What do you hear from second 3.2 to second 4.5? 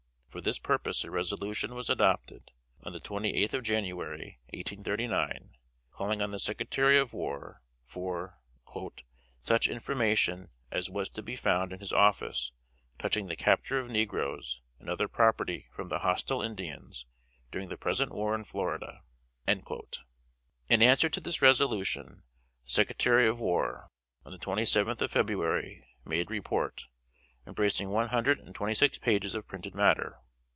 eighth of January,